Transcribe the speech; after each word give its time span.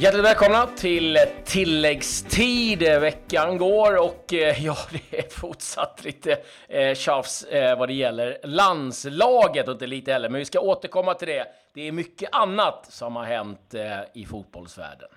Hjärtligt 0.00 0.24
välkomna 0.24 0.66
till 0.66 1.16
tilläggstid. 1.44 2.78
Veckan 2.78 3.58
går 3.58 3.98
och 3.98 4.34
eh, 4.34 4.64
ja, 4.64 4.76
det 4.92 5.18
är 5.18 5.40
fortsatt 5.40 6.04
lite 6.04 6.38
eh, 6.68 6.94
tjafs 6.94 7.44
eh, 7.44 7.78
vad 7.78 7.88
det 7.88 7.94
gäller 7.94 8.38
landslaget 8.44 9.68
och 9.68 9.72
inte 9.72 9.86
lite 9.86 10.12
heller, 10.12 10.28
men 10.28 10.38
vi 10.38 10.44
ska 10.44 10.60
återkomma 10.60 11.14
till 11.14 11.28
det. 11.28 11.46
Det 11.74 11.88
är 11.88 11.92
mycket 11.92 12.28
annat 12.32 12.86
som 12.86 13.16
har 13.16 13.24
hänt 13.24 13.74
eh, 13.74 14.22
i 14.22 14.26
fotbollsvärlden. 14.26 15.08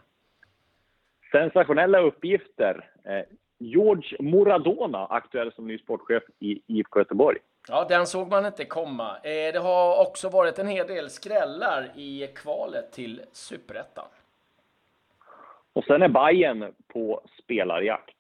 Sensationella 1.32 2.00
uppgifter. 2.00 2.90
George 3.60 4.18
Moradona, 4.20 5.06
aktuell 5.06 5.52
som 5.52 5.68
ny 5.68 5.78
sportchef 5.78 6.24
i 6.40 6.62
IFK 6.68 7.00
Göteborg. 7.00 7.38
Ja, 7.68 7.86
den 7.90 8.08
såg 8.08 8.30
man 8.30 8.46
inte 8.46 8.66
komma. 8.66 9.18
Det 9.24 9.60
har 9.60 10.08
också 10.08 10.30
varit 10.30 10.60
en 10.60 10.68
hel 10.68 10.88
del 10.88 11.10
skrällar 11.10 11.92
i 11.96 12.28
kvalet 12.36 12.92
till 12.92 13.22
Superettan. 13.32 14.06
Och 15.74 15.84
sen 15.84 16.02
är 16.02 16.08
Bayern 16.08 16.74
på 16.88 17.22
spelarjakt. 17.44 18.16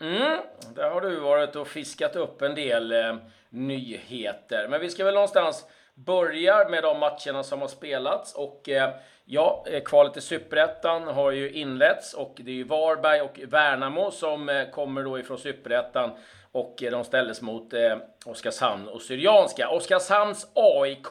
Mm, 0.00 0.38
där 0.74 0.90
har 0.90 1.00
du 1.00 1.20
varit 1.20 1.56
och 1.56 1.68
fiskat 1.68 2.16
upp 2.16 2.42
en 2.42 2.54
del 2.54 2.92
eh, 2.92 3.16
nyheter. 3.50 4.68
Men 4.68 4.80
vi 4.80 4.90
ska 4.90 5.04
väl 5.04 5.14
någonstans 5.14 5.66
börja 5.94 6.68
med 6.68 6.82
de 6.82 7.00
matcherna 7.00 7.42
som 7.42 7.60
har 7.60 7.68
spelats. 7.68 8.34
Och 8.34 8.68
eh, 8.68 8.90
ja, 9.24 9.64
eh, 9.66 9.82
kvalet 9.82 10.12
till 10.12 10.22
Superettan 10.22 11.02
har 11.02 11.30
ju 11.30 11.50
inletts 11.50 12.14
och 12.14 12.34
det 12.36 12.50
är 12.50 12.54
ju 12.54 12.64
Varberg 12.64 13.20
och 13.20 13.40
Värnamo 13.48 14.10
som 14.10 14.48
eh, 14.48 14.70
kommer 14.70 15.02
då 15.02 15.18
ifrån 15.18 15.38
Superettan 15.38 16.10
och 16.52 16.82
eh, 16.82 16.90
de 16.90 17.04
ställdes 17.04 17.42
mot 17.42 17.72
eh, 17.72 17.96
Oskarshamn 18.24 18.88
och 18.88 19.02
Syrianska. 19.02 19.68
Oskarshamns 19.68 20.46
AIK 20.54 21.06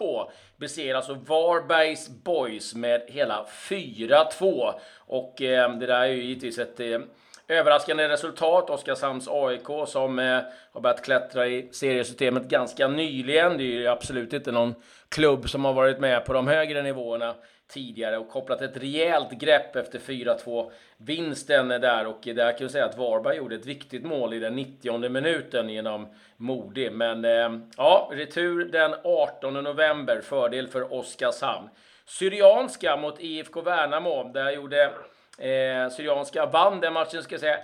besegrar 0.57 0.96
alltså 0.96 1.13
Varbergs 1.13 2.10
Boys 2.10 2.76
med 2.76 3.02
hela 3.07 3.46
4-2. 3.70 4.74
Och 4.98 5.41
eh, 5.41 5.77
det 5.77 5.85
där 5.85 6.02
är 6.02 6.05
ju 6.05 6.24
givetvis 6.24 6.60
ett 6.60 6.80
eh, 6.80 6.99
överraskande 7.48 8.10
resultat. 8.10 8.70
Oskarshamns 8.70 9.27
AIK 9.27 9.88
som 9.88 10.20
eh, 10.20 10.40
har 10.74 10.82
börjat 10.82 11.05
klättra 11.05 11.48
i 11.48 11.70
seriesystemet 11.71 12.43
ganska 12.43 12.87
nyligen. 12.87 13.58
Det 13.58 13.63
är 13.63 13.65
ju 13.65 13.87
absolut 13.87 14.34
inte 14.34 14.52
någon 14.52 14.76
klubb 15.10 15.49
som 15.49 15.65
har 15.65 15.74
varit 15.74 15.99
med 15.99 16.26
på 16.26 16.34
de 16.34 16.48
högre 16.48 16.82
nivåerna 16.82 17.35
tidigare 17.72 18.18
och 18.18 18.30
kopplat 18.30 18.62
ett 18.62 18.77
rejält 18.77 19.32
grepp 19.32 19.76
efter 19.76 20.00
4-2 20.00 20.72
vinsten 20.98 21.68
där 21.68 22.08
och 22.08 22.20
där 22.24 22.58
kan 22.58 22.68
vi 22.68 22.74
säga 22.74 22.86
att 22.86 22.98
Varberg 22.98 23.38
gjorde 23.38 23.55
ett 23.55 23.66
viktigt 23.66 24.04
mål 24.04 24.34
i 24.34 24.40
den 24.40 24.55
90 24.55 25.10
minuten 25.10 25.70
genom 25.70 26.08
Modi. 26.38 26.90
Men 26.90 27.26
eh, 27.26 27.60
ja, 27.77 28.10
retur 28.12 28.66
den 28.66 28.96
18 29.04 29.54
november, 29.54 30.22
fördel 30.22 30.68
för 30.68 30.94
Oskarshamn. 30.94 31.70
Syrianska 32.05 32.98
mot 32.98 33.20
IFK 33.20 33.62
Värnamo, 33.62 34.32
där 34.34 34.52
gjorde 34.52 34.92
Eh, 35.37 35.90
Syrianska 35.90 36.46
vann 36.46 36.79
den 36.79 36.93
matchen, 36.93 37.24
ska 37.24 37.34
jag 37.34 37.41
säga, 37.41 37.57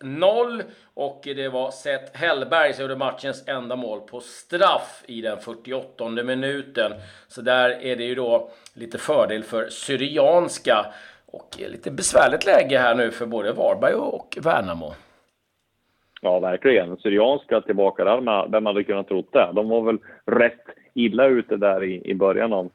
1-0. 0.00 0.62
Och 0.94 1.20
det 1.24 1.48
var 1.48 1.70
Seth 1.70 2.16
Hellberg 2.16 2.72
som 2.72 2.82
gjorde 2.82 2.96
matchens 2.96 3.48
enda 3.48 3.76
mål 3.76 4.00
på 4.00 4.20
straff 4.20 5.02
i 5.06 5.20
den 5.20 5.38
48 5.38 6.08
minuten. 6.08 6.92
Så 7.28 7.42
där 7.42 7.70
är 7.70 7.96
det 7.96 8.04
ju 8.04 8.14
då 8.14 8.50
lite 8.74 8.98
fördel 8.98 9.42
för 9.42 9.68
Syrianska. 9.68 10.86
Och 11.26 11.48
lite 11.58 11.90
besvärligt 11.90 12.46
läge 12.46 12.78
här 12.78 12.94
nu 12.94 13.10
för 13.10 13.26
både 13.26 13.52
Varberg 13.52 13.94
och 13.94 14.38
Värnamo. 14.42 14.94
Ja, 16.20 16.40
verkligen. 16.40 16.96
Syrianska 16.96 17.60
tillbaka 17.60 18.04
där, 18.04 18.48
vem 18.48 18.66
hade 18.66 18.84
kunnat 18.84 19.08
tro 19.08 19.24
det? 19.32 19.50
De 19.52 19.68
var 19.68 19.82
väl 19.82 19.98
rätt 20.26 20.64
illa 20.94 21.26
ute 21.26 21.56
där 21.56 21.84
i, 21.84 22.10
i 22.10 22.14
början 22.14 22.52
av 22.52 22.70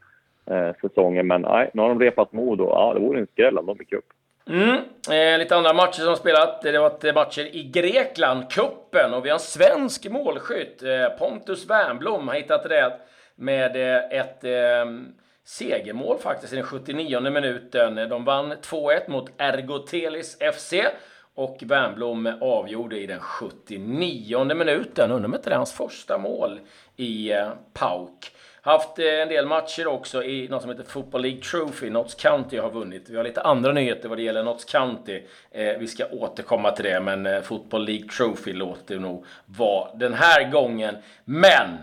eh, 0.45 0.71
säsongen, 0.81 1.27
men 1.27 1.41
nej, 1.41 1.69
nu 1.73 1.81
har 1.81 1.89
de 1.89 1.99
repat 1.99 2.33
mod 2.33 2.61
och 2.61 2.69
ja, 2.69 2.93
det 2.93 2.99
vore 2.99 3.19
en 3.19 3.27
skräll 3.27 3.57
om 3.57 3.65
de 3.65 3.77
gick 3.77 3.93
upp. 3.93 4.13
Mm. 4.49 4.83
Eh, 5.09 5.39
lite 5.39 5.55
andra 5.55 5.73
matcher 5.73 6.01
som 6.01 6.15
spelat. 6.15 6.61
Det 6.61 6.75
har 6.75 6.89
varit 6.89 7.15
matcher 7.15 7.55
i 7.55 7.63
Grekland, 7.63 8.51
kuppen 8.51 9.13
och 9.13 9.25
vi 9.25 9.29
har 9.29 9.35
en 9.35 9.39
svensk 9.39 10.09
målskytt. 10.09 10.83
Eh, 10.83 11.09
Pontus 11.09 11.69
Wernbloom 11.69 12.27
har 12.27 12.35
hittat 12.35 12.65
rätt 12.65 12.93
med 13.35 13.75
eh, 13.75 14.19
ett 14.19 14.43
eh, 14.43 14.85
segermål 15.45 16.17
faktiskt 16.17 16.53
i 16.53 16.55
den 16.55 16.65
79 16.65 17.19
minuten. 17.19 17.95
De 17.95 18.25
vann 18.25 18.53
2-1 18.53 19.09
mot 19.09 19.29
Ergotelis 19.37 20.37
FC 20.53 20.73
och 21.35 21.57
Wernbloom 21.61 22.37
avgjorde 22.41 22.99
i 22.99 23.05
den 23.05 23.19
79 23.19 24.53
minuten. 24.53 25.11
Undrar 25.11 25.27
om 25.27 25.35
inte 25.35 25.49
det 25.49 25.53
är 25.53 25.57
hans 25.57 25.73
första 25.73 26.17
mål 26.17 26.59
i 26.95 27.31
eh, 27.31 27.49
PAOK. 27.73 28.31
Haft 28.61 28.99
eh, 28.99 29.05
en 29.05 29.29
del 29.29 29.45
matcher 29.45 29.87
också 29.87 30.23
i 30.23 30.47
något 30.47 30.61
som 30.61 30.71
heter 30.71 30.83
Football 30.83 31.21
League 31.21 31.41
Trophy. 31.41 31.89
Notts 31.89 32.15
County 32.15 32.57
har 32.57 32.69
vunnit. 32.69 33.09
Vi 33.09 33.17
har 33.17 33.23
lite 33.23 33.41
andra 33.41 33.71
nyheter 33.71 34.09
vad 34.09 34.17
det 34.17 34.21
gäller 34.21 34.43
Notts 34.43 34.65
County. 34.65 35.21
Eh, 35.51 35.77
vi 35.79 35.87
ska 35.87 36.05
återkomma 36.11 36.71
till 36.71 36.85
det, 36.85 36.99
men 36.99 37.25
eh, 37.25 37.41
Football 37.41 37.85
League 37.85 38.07
Trophy 38.07 38.53
låter 38.53 38.99
nog 38.99 39.25
vara 39.45 39.89
den 39.95 40.13
här 40.13 40.51
gången. 40.51 40.97
Men 41.25 41.77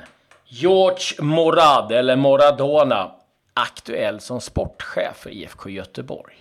George 0.44 1.22
Morad, 1.22 1.92
eller 1.92 2.16
Moradona, 2.16 3.10
aktuell 3.54 4.20
som 4.20 4.40
sportchef 4.40 5.16
för 5.16 5.30
IFK 5.30 5.70
Göteborg. 5.70 6.34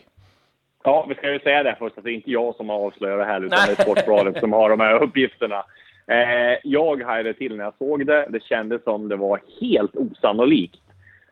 Ja, 0.83 1.05
vi 1.09 1.15
ska 1.15 1.31
ju 1.31 1.39
säga 1.39 1.63
det 1.63 1.75
först 1.79 1.97
att 1.97 2.03
det 2.03 2.11
är 2.11 2.15
inte 2.15 2.31
jag 2.31 2.55
som 2.55 2.69
har 2.69 2.75
avslöjat 2.75 3.19
det 3.19 3.25
här, 3.25 3.45
utan 3.45 3.59
det 3.67 3.71
är 3.79 3.83
Sportbladet 3.83 4.39
som 4.39 4.53
har 4.53 4.69
de 4.69 4.79
här 4.79 5.03
uppgifterna. 5.03 5.65
Eh, 6.07 6.59
jag 6.63 7.03
hajade 7.03 7.33
till 7.33 7.57
när 7.57 7.63
jag 7.63 7.77
såg 7.77 8.05
det. 8.05 8.27
Det 8.29 8.43
kändes 8.43 8.83
som 8.83 9.09
det 9.09 9.15
var 9.15 9.39
helt 9.61 9.95
osannolikt 9.95 10.81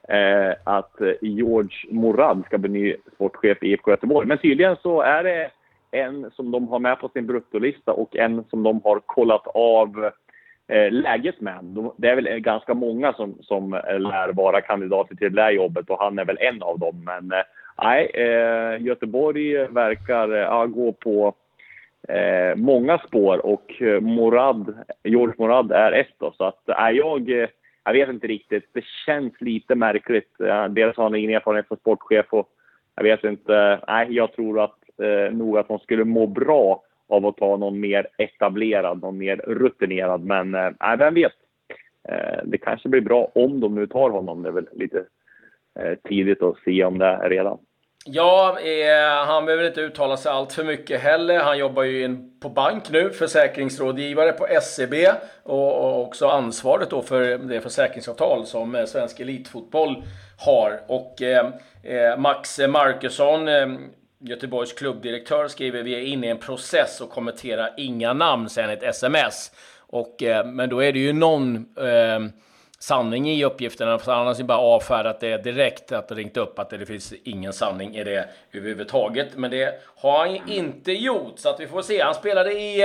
eh, 0.09 0.51
att 0.63 0.95
George 1.21 1.77
Morad 1.89 2.43
ska 2.45 2.57
bli 2.57 2.69
ny 2.69 2.95
sportchef 3.15 3.63
i 3.63 3.67
IFK 3.67 3.91
Göteborg. 3.91 4.27
Men 4.27 4.37
tydligen 4.37 4.75
så 4.81 5.01
är 5.01 5.23
det 5.23 5.51
en 5.91 6.31
som 6.31 6.51
de 6.51 6.67
har 6.67 6.79
med 6.79 6.99
på 6.99 7.09
sin 7.09 7.27
bruttolista 7.27 7.93
och 7.93 8.15
en 8.15 8.43
som 8.49 8.63
de 8.63 8.81
har 8.83 8.99
kollat 8.99 9.47
av 9.53 10.11
eh, 10.67 10.91
läget 10.91 11.41
med. 11.41 11.59
De, 11.61 11.93
det 11.97 12.09
är 12.09 12.15
väl 12.15 12.39
ganska 12.39 12.73
många 12.73 13.13
som, 13.13 13.37
som 13.41 13.73
eh, 13.73 13.99
lär 13.99 14.33
vara 14.33 14.61
kandidater 14.61 15.15
till 15.15 15.35
det 15.35 15.41
där 15.41 15.51
jobbet 15.51 15.89
och 15.89 15.99
han 15.99 16.19
är 16.19 16.25
väl 16.25 16.37
en 16.39 16.63
av 16.63 16.79
dem. 16.79 17.03
Men 17.05 17.31
eh, 17.31 17.45
nej, 17.83 18.11
eh, 18.13 18.81
Göteborg 18.81 19.67
verkar 19.67 20.41
eh, 20.41 20.65
gå 20.65 20.91
på 20.91 21.33
eh, 22.07 22.55
många 22.55 22.97
spår 22.97 23.45
och 23.45 23.81
eh, 23.81 24.01
Morad, 24.01 24.73
George 25.03 25.35
Morad 25.37 25.71
är 25.71 25.91
ett 25.91 26.13
då. 26.17 26.33
Så 26.37 26.43
att, 26.43 26.69
är 26.69 26.91
jag, 26.91 27.29
eh, 27.29 27.49
jag 27.83 27.93
vet 27.93 28.09
inte 28.09 28.27
riktigt. 28.27 28.69
Det 28.73 28.83
känns 29.05 29.41
lite 29.41 29.75
märkligt. 29.75 30.39
Eh, 30.39 30.65
dels 30.67 30.97
har 30.97 31.03
han 31.03 31.15
ingen 31.15 31.35
erfarenhet 31.35 31.67
som 31.67 31.77
sportchef 31.77 32.25
och 32.29 32.49
jag 32.95 33.03
vet 33.03 33.23
inte. 33.23 33.79
Nej, 33.87 34.07
jag 34.09 34.33
tror 34.33 34.63
att 34.63 34.79
eh, 35.01 35.33
nog 35.35 35.57
att 35.57 35.67
de 35.67 35.79
skulle 35.79 36.03
må 36.03 36.27
bra 36.27 36.83
av 37.07 37.25
att 37.25 37.37
ta 37.37 37.57
någon 37.57 37.79
mer 37.79 38.07
etablerad, 38.17 39.01
någon 39.01 39.17
mer 39.17 39.35
rutinerad. 39.35 40.23
Men 40.23 40.55
eh, 40.55 40.97
vem 40.97 41.13
vet? 41.13 41.33
Eh, 42.09 42.39
det 42.43 42.57
kanske 42.57 42.89
blir 42.89 43.01
bra 43.01 43.31
om 43.35 43.59
de 43.59 43.75
nu 43.75 43.87
tar 43.87 44.09
honom. 44.09 44.43
Det 44.43 44.49
är 44.49 44.53
väl 44.53 44.69
lite 44.71 45.05
eh, 45.79 45.97
tidigt 46.03 46.43
att 46.43 46.57
se 46.65 46.83
om 46.83 46.97
det 46.97 47.05
är 47.05 47.29
redan. 47.29 47.57
Ja, 48.05 48.59
eh, 48.59 49.25
han 49.25 49.45
behöver 49.45 49.67
inte 49.67 49.81
uttala 49.81 50.17
sig 50.17 50.31
allt 50.31 50.53
för 50.53 50.63
mycket 50.63 51.01
heller. 51.01 51.39
Han 51.39 51.57
jobbar 51.57 51.83
ju 51.83 52.03
in 52.03 52.39
på 52.39 52.49
bank 52.49 52.89
nu, 52.89 53.09
försäkringsrådgivare 53.09 54.31
på 54.31 54.47
SEB 54.61 54.93
och, 55.43 55.75
och 55.75 56.01
också 56.01 56.27
ansvaret 56.27 56.89
då 56.89 57.01
för 57.01 57.37
det 57.37 57.61
försäkringsavtal 57.61 58.45
som 58.45 58.75
eh, 58.75 58.85
svensk 58.85 59.19
elitfotboll 59.19 60.03
har. 60.39 60.81
Och 60.87 61.21
eh, 61.21 61.49
eh, 61.83 62.17
Max 62.17 62.59
Markusson, 62.69 63.47
eh, 63.47 63.67
Göteborgs 64.19 64.73
klubbdirektör, 64.73 65.47
skriver 65.47 65.83
vi 65.83 65.95
är 65.95 66.01
inne 66.01 66.27
i 66.27 66.29
en 66.29 66.37
process 66.37 67.01
och 67.01 67.09
kommenterar 67.09 67.73
inga 67.77 68.13
namn 68.13 68.49
sen 68.49 68.69
ett 68.69 68.83
sms. 68.83 69.51
Och, 69.79 70.23
eh, 70.23 70.45
men 70.45 70.69
då 70.69 70.83
är 70.83 70.93
det 70.93 70.99
ju 70.99 71.13
någon 71.13 71.55
eh, 71.77 72.19
sanning 72.83 73.29
i 73.29 73.45
uppgifterna. 73.45 73.99
För 73.99 74.11
annars 74.11 74.39
är 74.39 74.43
bara 74.43 74.57
avfärdat 74.57 75.19
det 75.19 75.37
direkt, 75.37 75.91
att 75.91 76.07
det 76.07 76.15
ringt 76.15 76.37
upp 76.37 76.59
att 76.59 76.69
det 76.69 76.85
finns 76.85 77.13
ingen 77.23 77.53
sanning 77.53 77.95
i 77.95 78.03
det 78.03 78.29
överhuvudtaget. 78.51 79.27
Men 79.35 79.51
det 79.51 79.81
har 79.95 80.27
han 80.27 80.49
inte 80.49 80.91
gjort, 80.91 81.39
så 81.39 81.49
att 81.49 81.59
vi 81.59 81.67
får 81.67 81.81
se. 81.81 82.01
Han 82.01 82.15
spelade 82.15 82.51
i 82.51 82.83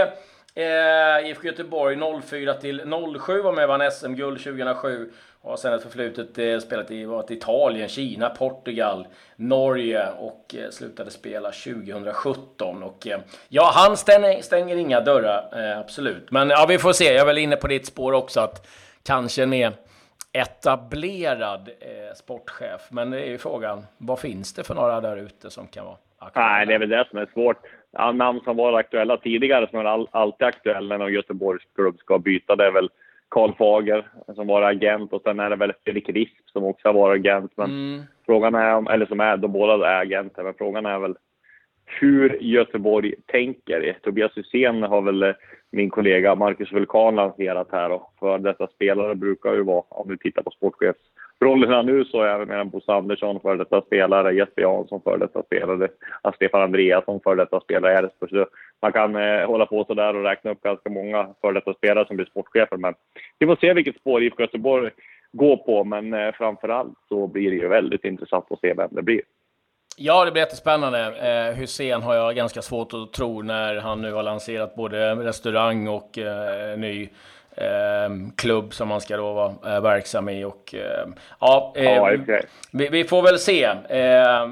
eh, 0.54 1.30
IFK 1.30 1.46
Göteborg 1.46 1.98
04 2.22 2.54
till 2.54 2.80
07 3.20 3.42
var 3.42 3.52
med 3.52 3.68
vann 3.68 3.90
SM-guld 3.90 4.44
2007. 4.44 5.10
Och 5.40 5.50
har 5.50 5.56
sen 5.56 5.72
ett 5.72 5.82
förflutet 5.82 6.38
eh, 6.38 6.58
spelat 6.58 6.90
i 6.90 7.04
varit 7.04 7.30
Italien, 7.30 7.88
Kina, 7.88 8.30
Portugal, 8.30 9.06
Norge 9.36 10.08
och 10.18 10.54
eh, 10.58 10.70
slutade 10.70 11.10
spela 11.10 11.50
2017. 11.50 12.82
Och 12.82 13.06
eh, 13.06 13.20
ja, 13.48 13.70
han 13.74 13.96
stänger, 13.96 14.42
stänger 14.42 14.76
inga 14.76 15.00
dörrar, 15.00 15.48
eh, 15.52 15.78
absolut. 15.78 16.30
Men 16.30 16.50
ja, 16.50 16.66
vi 16.68 16.78
får 16.78 16.92
se. 16.92 17.04
Jag 17.04 17.16
är 17.16 17.24
väl 17.26 17.38
inne 17.38 17.56
på 17.56 17.66
ditt 17.66 17.86
spår 17.86 18.12
också 18.12 18.40
att 18.40 18.66
kanske 19.02 19.46
med 19.46 19.72
etablerad 20.40 21.68
eh, 21.80 22.14
sportchef. 22.14 22.88
Men 22.90 23.10
det 23.10 23.20
är 23.20 23.30
ju 23.30 23.38
frågan, 23.38 23.82
vad 23.98 24.18
finns 24.18 24.54
det 24.54 24.64
för 24.64 24.74
några 24.74 25.00
där 25.00 25.16
ute 25.16 25.50
som 25.50 25.66
kan 25.66 25.84
vara 25.84 25.96
aktuella? 26.18 26.48
Nej, 26.48 26.66
det 26.66 26.74
är 26.74 26.78
väl 26.78 26.88
det 26.88 27.06
som 27.10 27.18
är 27.18 27.28
svårt. 27.32 27.56
Ja, 27.90 28.12
namn 28.12 28.40
som 28.44 28.56
var 28.56 28.72
aktuella 28.72 29.16
tidigare, 29.16 29.68
som 29.70 29.78
är 29.78 29.84
all, 29.84 30.08
alltid 30.10 30.46
aktuella 30.46 30.98
när 30.98 31.08
Göteborgs 31.08 31.62
klubb 31.74 31.98
ska 31.98 32.18
byta, 32.18 32.56
det 32.56 32.66
är 32.66 32.72
väl 32.72 32.90
Karl 33.28 33.52
Fager 33.58 34.08
som 34.34 34.46
var 34.46 34.62
agent 34.62 35.12
och 35.12 35.22
sen 35.22 35.40
är 35.40 35.50
det 35.50 35.56
väl 35.56 35.72
Fredrik 35.84 36.08
Risp 36.08 36.50
som 36.52 36.64
också 36.64 36.88
har 36.88 36.92
varit 36.92 37.20
agent. 37.20 37.52
Men 37.56 37.70
mm. 37.70 38.02
frågan 38.26 38.54
är 38.54 38.74
om, 38.74 38.86
eller 38.86 39.06
som 39.06 39.20
är, 39.20 39.36
de 39.36 39.52
båda 39.52 39.90
är 39.90 40.00
agenter, 40.00 40.42
men 40.42 40.54
frågan 40.54 40.86
är 40.86 40.98
väl 40.98 41.16
hur 41.88 42.38
Göteborg 42.40 43.14
tänker. 43.26 43.98
Tobias 44.02 44.36
Hysén 44.36 44.82
har 44.82 45.02
väl 45.02 45.22
eh, 45.22 45.34
min 45.70 45.90
kollega 45.90 46.34
Marcus 46.34 46.72
Vulkan 46.72 47.14
lanserat 47.14 47.68
här 47.72 47.90
och 47.90 48.12
för 48.18 48.38
detta 48.38 48.66
spelare 48.66 49.14
brukar 49.14 49.54
ju 49.54 49.62
vara, 49.62 49.84
om 49.88 50.08
vi 50.08 50.18
tittar 50.18 50.42
på 50.42 50.50
sportchefsrollerna 50.50 51.82
nu 51.82 52.04
så 52.04 52.22
är 52.22 52.28
även 52.28 52.48
med 52.48 52.66
Bosse 52.66 52.92
Andersson 52.92 53.40
för 53.40 53.56
detta 53.56 53.80
spelare, 53.82 54.34
Jesper 54.34 54.62
Jansson 54.62 55.00
för 55.02 55.18
detta 55.18 55.42
spelare, 55.42 55.88
eh, 56.24 56.32
Stefan 56.34 56.62
Andreasson 56.62 57.20
för 57.20 57.36
detta 57.36 57.60
spelare 57.60 57.92
i 57.92 57.96
Elfsborg. 57.96 58.44
Man 58.82 58.92
kan 58.92 59.16
eh, 59.16 59.46
hålla 59.46 59.66
på 59.66 59.84
så 59.84 59.94
där 59.94 60.16
och 60.16 60.24
räkna 60.24 60.50
upp 60.50 60.62
ganska 60.62 60.90
många 60.90 61.28
för 61.40 61.52
detta 61.52 61.74
spelare 61.74 62.06
som 62.06 62.16
blir 62.16 62.26
sportchefer. 62.26 62.76
Men 62.76 62.94
vi 63.38 63.46
får 63.46 63.56
se 63.56 63.74
vilket 63.74 63.96
spår 63.96 64.22
IFK 64.22 64.42
Göteborg 64.42 64.90
går 65.32 65.56
på, 65.56 65.84
men 65.84 66.14
eh, 66.14 66.32
framför 66.32 66.68
allt 66.68 66.98
så 67.08 67.26
blir 67.26 67.50
det 67.50 67.56
ju 67.56 67.68
väldigt 67.68 68.04
intressant 68.04 68.44
att 68.50 68.60
se 68.60 68.74
vem 68.74 68.88
det 68.90 69.02
blir. 69.02 69.20
Ja, 70.00 70.24
det 70.24 70.30
blir 70.30 70.42
jättespännande. 70.42 71.16
Eh, 71.16 71.54
Hussein 71.56 72.02
har 72.02 72.14
jag 72.14 72.36
ganska 72.36 72.62
svårt 72.62 72.92
att 72.92 73.12
tro 73.12 73.42
när 73.42 73.76
han 73.76 74.02
nu 74.02 74.12
har 74.12 74.22
lanserat 74.22 74.74
både 74.74 75.14
restaurang 75.14 75.88
och 75.88 76.18
eh, 76.18 76.78
ny 76.78 77.08
eh, 77.56 78.08
klubb 78.36 78.74
som 78.74 78.90
han 78.90 79.00
ska 79.00 79.16
då 79.16 79.32
vara 79.32 79.74
eh, 79.74 79.82
verksam 79.82 80.28
i. 80.28 80.44
Och, 80.44 80.74
eh, 80.74 81.08
ja, 81.40 81.72
ja 81.76 82.14
okay. 82.14 82.42
vi, 82.70 82.88
vi, 82.88 83.04
får 83.04 83.22
väl 83.22 83.38
se. 83.38 83.64
Eh, 83.64 84.48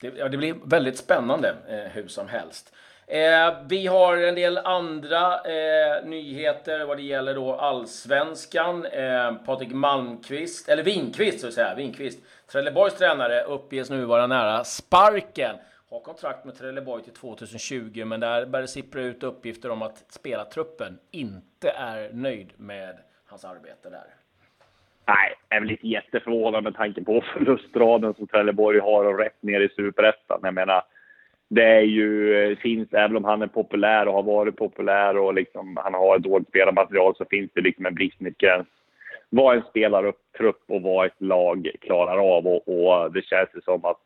det, 0.00 0.12
ja, 0.16 0.28
det, 0.28 0.36
blir 0.36 0.54
väldigt 0.64 0.98
spännande 0.98 1.54
hur 1.92 2.08
som 2.08 2.28
helst. 2.28 2.72
Eh, 3.06 3.54
vi 3.68 3.86
har 3.86 4.16
en 4.16 4.34
del 4.34 4.58
andra 4.58 5.34
eh, 5.34 6.04
nyheter 6.04 6.84
vad 6.84 6.96
det 6.96 7.02
gäller 7.02 7.34
då 7.34 7.54
allsvenskan. 7.54 8.86
Eh, 8.86 9.34
Patrik 9.34 9.72
Malmqvist, 9.72 10.68
eller 10.68 10.82
Winqvist 10.82 11.40
så 11.40 11.46
att 11.46 11.52
säga, 11.52 11.74
Winqvist. 11.74 12.24
Trelleborgs 12.52 12.98
tränare 12.98 13.42
uppges 13.42 13.90
nu 13.90 14.04
vara 14.04 14.26
nära 14.26 14.64
sparken. 14.64 15.56
Har 15.90 16.00
kontrakt 16.00 16.44
med 16.44 16.58
Trelleborg 16.58 17.02
till 17.02 17.12
2020, 17.12 18.04
men 18.04 18.20
där 18.20 18.46
börjar 18.46 18.62
det 18.62 18.68
sippra 18.68 19.02
ut 19.02 19.22
uppgifter 19.22 19.70
om 19.70 19.82
att 19.82 20.04
spelartruppen 20.12 20.98
inte 21.10 21.70
är 21.70 22.10
nöjd 22.12 22.52
med 22.56 22.98
hans 23.26 23.44
arbete 23.44 23.90
där. 23.90 24.04
Nej, 25.06 25.34
jag 25.48 25.56
är 25.56 25.60
väl 25.60 25.70
inte 25.70 25.88
jätteförvånad 25.88 26.64
med 26.64 26.74
tanke 26.74 27.04
på 27.04 27.24
förlustraden 27.32 28.14
som 28.14 28.26
Trelleborg 28.26 28.78
har 28.78 29.04
och 29.04 29.18
rätt 29.18 29.42
ner 29.42 29.60
i 29.60 29.68
superettan. 29.68 30.40
Jag 30.42 30.54
menar, 30.54 30.82
det 31.54 31.64
är 31.64 31.80
ju, 31.80 32.34
eh, 32.34 32.56
finns, 32.56 32.92
även 32.92 33.16
om 33.16 33.24
han 33.24 33.42
är 33.42 33.46
populär 33.46 34.08
och 34.08 34.14
har 34.14 34.22
varit 34.22 34.56
populär 34.56 35.16
och 35.16 35.34
liksom, 35.34 35.76
han 35.84 35.94
har 35.94 36.16
ett 36.16 36.22
dåligt 36.22 36.48
spelarmaterial 36.48 37.14
så 37.16 37.24
finns 37.30 37.50
det 37.54 37.60
liksom 37.60 37.86
en 37.86 37.94
bristningsgräns. 37.94 38.66
Vad 39.30 39.56
en 39.56 39.62
spelartrupp 39.70 40.62
och 40.68 40.82
vad 40.82 41.06
ett 41.06 41.20
lag 41.20 41.70
klarar 41.80 42.36
av 42.36 42.46
och, 42.46 42.68
och 42.68 43.12
det 43.12 43.24
känns 43.24 43.48
ju 43.54 43.60
som 43.60 43.84
att 43.84 44.00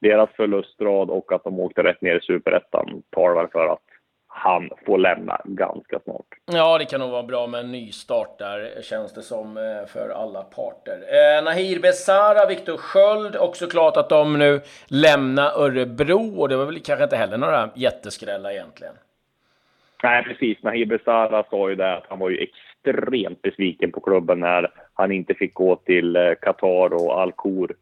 deras 0.00 0.30
förlustrad 0.30 1.10
och 1.10 1.32
att 1.32 1.44
de 1.44 1.60
åkte 1.60 1.82
rätt 1.82 2.00
ner 2.00 2.16
i 2.16 2.20
superettan 2.20 3.02
talar 3.10 3.46
för 3.46 3.72
att 3.72 3.89
han 4.32 4.70
får 4.86 4.98
lämna 4.98 5.40
ganska 5.44 6.00
snart. 6.04 6.26
Ja, 6.52 6.78
det 6.78 6.84
kan 6.84 7.00
nog 7.00 7.10
vara 7.10 7.22
bra 7.22 7.46
med 7.46 7.60
en 7.60 7.72
ny 7.72 7.92
start 7.92 8.38
där, 8.38 8.82
känns 8.82 9.14
det 9.14 9.22
som, 9.22 9.56
eh, 9.56 9.86
för 9.86 10.08
alla 10.08 10.42
parter. 10.42 10.92
Eh, 10.92 11.44
Nahir 11.44 11.80
Besara, 11.80 12.46
Viktor 12.46 12.76
Sköld, 12.76 13.36
också 13.36 13.66
klart 13.66 13.96
att 13.96 14.08
de 14.08 14.38
nu 14.38 14.60
lämnar 14.88 15.50
Örebro 15.62 16.40
och 16.40 16.48
det 16.48 16.56
var 16.56 16.64
väl 16.64 16.80
kanske 16.80 17.04
inte 17.04 17.16
heller 17.16 17.36
några 17.36 17.70
jätteskrällar 17.74 18.50
egentligen. 18.50 18.94
Nej, 20.02 20.24
precis. 20.24 20.62
Nahir 20.62 20.86
Besara 20.86 21.44
sa 21.50 21.68
ju 21.70 21.74
det 21.74 21.96
att 21.96 22.06
han 22.08 22.18
var 22.18 22.30
ju 22.30 22.38
extremt 22.38 23.42
besviken 23.42 23.92
på 23.92 24.00
klubben 24.00 24.40
när 24.40 24.70
han 24.94 25.12
inte 25.12 25.34
fick 25.34 25.54
gå 25.54 25.76
till 25.76 26.16
eh, 26.16 26.32
Qatar 26.42 26.94
och 26.94 27.20
Al-Khor 27.20 27.74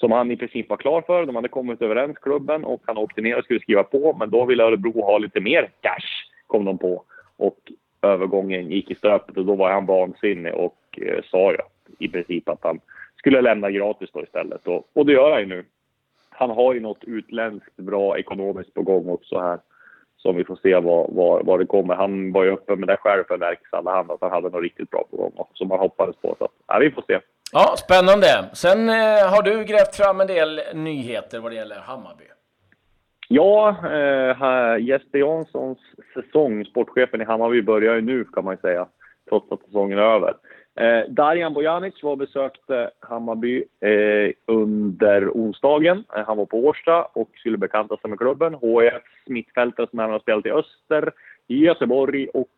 som 0.00 0.12
han 0.12 0.30
i 0.30 0.36
princip 0.36 0.70
var 0.70 0.76
klar 0.76 1.02
för. 1.02 1.26
De 1.26 1.36
hade 1.36 1.48
kommit 1.48 1.82
överens, 1.82 2.18
klubben, 2.18 2.64
och 2.64 2.82
han 2.86 2.96
åkte 2.96 3.20
ner 3.20 3.38
och 3.38 3.44
skulle 3.44 3.60
skriva 3.60 3.82
på. 3.82 4.16
Men 4.18 4.30
då 4.30 4.44
ville 4.44 4.64
Örebro 4.64 5.02
ha 5.02 5.18
lite 5.18 5.40
mer 5.40 5.70
cash, 5.80 6.30
kom 6.46 6.64
de 6.64 6.78
på. 6.78 7.04
Och 7.36 7.72
övergången 8.02 8.70
gick 8.70 8.90
i 8.90 8.94
stöpet 8.94 9.36
och 9.36 9.44
då 9.44 9.54
var 9.54 9.70
han 9.70 9.86
vansinnig 9.86 10.54
och 10.54 10.98
eh, 11.02 11.22
sa 11.24 11.52
ju 11.52 11.58
i 11.98 12.08
princip 12.08 12.48
att 12.48 12.58
han 12.62 12.80
skulle 13.16 13.40
lämna 13.40 13.70
gratis 13.70 14.10
då 14.12 14.22
istället. 14.22 14.66
Och, 14.66 14.88
och 14.92 15.06
det 15.06 15.12
gör 15.12 15.30
han 15.30 15.40
ju 15.40 15.46
nu. 15.46 15.64
Han 16.30 16.50
har 16.50 16.74
ju 16.74 16.80
något 16.80 17.04
utländskt 17.04 17.76
bra 17.76 18.18
ekonomiskt 18.18 18.74
på 18.74 18.82
gång 18.82 19.08
också 19.08 19.38
här. 19.38 19.58
Som 20.16 20.36
vi 20.36 20.44
får 20.44 20.56
se 20.56 20.74
vad, 20.74 21.10
vad, 21.14 21.46
vad 21.46 21.58
det 21.58 21.66
kommer. 21.66 21.94
Han 21.94 22.32
var 22.32 22.44
ju 22.44 22.50
öppen 22.50 22.80
med 22.80 22.88
det 22.88 22.96
själv 22.96 23.24
för 23.28 23.38
Verkshalla 23.38 23.92
att 23.92 24.20
han 24.20 24.30
hade 24.30 24.50
något 24.50 24.62
riktigt 24.62 24.90
bra 24.90 25.04
på 25.10 25.16
gång 25.16 25.46
som 25.54 25.68
man 25.68 25.78
hoppades 25.78 26.16
på. 26.16 26.36
Så 26.38 26.48
ja, 26.66 26.78
vi 26.78 26.90
får 26.90 27.04
se. 27.06 27.20
Ja, 27.52 27.74
spännande. 27.76 28.50
Sen 28.52 28.88
eh, 28.88 29.30
har 29.32 29.42
du 29.42 29.64
grävt 29.64 29.96
fram 29.96 30.20
en 30.20 30.26
del 30.26 30.60
nyheter 30.74 31.40
vad 31.40 31.52
det 31.52 31.56
gäller 31.56 31.80
Hammarby. 31.80 32.24
Ja, 33.28 33.76
eh, 33.84 34.86
Jesper 34.86 35.18
Janssons 35.18 35.78
säsong, 36.14 36.64
sportchefen 36.64 37.20
i 37.20 37.24
Hammarby, 37.24 37.62
börjar 37.62 37.94
ju 37.94 38.00
nu 38.00 38.24
kan 38.24 38.44
man 38.44 38.54
ju 38.54 38.60
säga, 38.60 38.86
trots 39.28 39.52
att 39.52 39.62
säsongen 39.62 39.98
är 39.98 40.02
över. 40.02 40.34
Eh, 40.80 41.10
Darijan 41.10 41.54
Bojanic 41.54 42.02
var 42.02 42.10
och 42.10 42.18
besökte 42.18 42.90
Hammarby 43.00 43.64
eh, 43.80 44.32
under 44.46 45.30
onsdagen. 45.30 46.04
Eh, 46.16 46.26
han 46.26 46.36
var 46.36 46.46
på 46.46 46.58
Årsta 46.58 47.02
och 47.02 47.30
skulle 47.34 47.58
bekanta 47.58 47.96
sig 47.96 48.10
med 48.10 48.18
klubben. 48.18 48.54
HIF 48.54 49.02
mittfältare 49.26 49.86
som 49.90 49.98
även 49.98 50.12
har 50.12 50.20
spelat 50.20 50.46
i 50.46 50.50
Öster, 50.50 51.12
Göteborg 51.46 52.28
och 52.28 52.48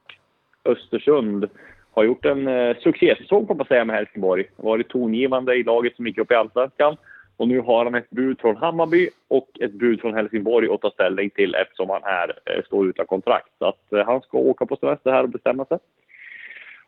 Östersund 0.64 1.48
har 1.94 2.04
gjort 2.04 2.24
en 2.24 2.48
eh, 2.48 2.76
succésäsong 2.76 3.46
får 3.46 3.54
man 3.54 3.66
säga 3.66 3.84
med 3.84 3.96
Helsingborg. 3.96 4.44
Varit 4.56 4.88
tongivande 4.88 5.54
i 5.54 5.62
laget 5.62 5.96
som 5.96 6.06
gick 6.06 6.18
upp 6.18 6.32
i 6.32 6.34
Allsvenskan. 6.34 6.96
Och 7.36 7.48
nu 7.48 7.60
har 7.60 7.84
han 7.84 7.94
ett 7.94 8.10
bud 8.10 8.40
från 8.40 8.56
Hammarby 8.56 9.08
och 9.28 9.48
ett 9.60 9.72
bud 9.72 10.00
från 10.00 10.14
Helsingborg 10.14 10.68
att 10.68 10.80
ta 10.80 10.90
ställning 10.90 11.30
till 11.30 11.54
eftersom 11.54 11.90
han 11.90 12.02
är, 12.04 12.38
eh, 12.46 12.64
står 12.64 12.88
utan 12.88 13.06
kontrakt. 13.06 13.48
Så 13.58 13.64
att 13.64 13.92
eh, 13.92 14.06
han 14.06 14.20
ska 14.20 14.38
åka 14.38 14.66
på 14.66 14.76
semester 14.76 15.12
här 15.12 15.22
och 15.22 15.28
bestämma 15.28 15.64
sig. 15.64 15.78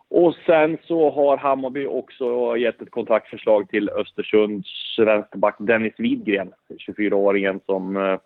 Och 0.08 0.34
sen 0.46 0.78
så 0.82 1.10
har 1.10 1.36
Hammarby 1.36 1.86
också 1.86 2.56
gett 2.56 2.82
ett 2.82 2.90
kontraktförslag 2.90 3.68
till 3.68 3.90
Östersunds 3.90 4.98
vänsterback 4.98 5.56
Dennis 5.58 5.94
Widgren, 5.98 6.52
24-åringen 6.86 7.60
som 7.66 7.96
eh, 7.96 8.18